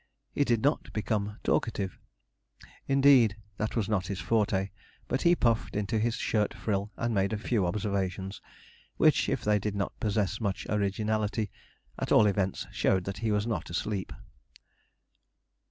He 0.33 0.43
did 0.43 0.63
not 0.63 0.91
become 0.93 1.37
talkative 1.43 1.99
indeed 2.87 3.35
that 3.57 3.75
was 3.75 3.87
not 3.87 4.07
his 4.07 4.19
forte, 4.19 4.71
but 5.07 5.21
he 5.21 5.35
puffed 5.35 5.75
into 5.75 5.99
his 5.99 6.15
shirt 6.15 6.55
frill, 6.55 6.91
and 6.97 7.13
made 7.13 7.33
a 7.33 7.37
few 7.37 7.67
observations, 7.67 8.41
which, 8.97 9.29
if 9.29 9.43
they 9.43 9.59
did 9.59 9.75
not 9.75 9.99
possess 9.99 10.41
much 10.41 10.65
originality, 10.71 11.51
at 11.99 12.11
all 12.11 12.25
events 12.25 12.65
showed 12.71 13.03
that 13.03 13.19
he 13.19 13.31
was 13.31 13.45
not 13.45 13.69
asleep. 13.69 14.11